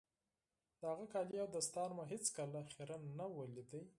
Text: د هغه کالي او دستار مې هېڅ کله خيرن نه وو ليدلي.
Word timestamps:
د 0.79 0.81
هغه 0.91 1.05
کالي 1.13 1.37
او 1.43 1.47
دستار 1.55 1.89
مې 1.97 2.03
هېڅ 2.11 2.25
کله 2.37 2.59
خيرن 2.73 3.01
نه 3.17 3.25
وو 3.31 3.43
ليدلي. 3.55 3.85